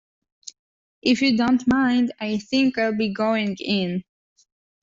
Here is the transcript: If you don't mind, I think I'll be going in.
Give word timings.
If 1.03 1.21
you 1.21 1.37
don't 1.37 1.67
mind, 1.67 2.11
I 2.19 2.39
think 2.39 2.79
I'll 2.79 2.97
be 2.97 3.13
going 3.13 3.55
in. 3.59 4.03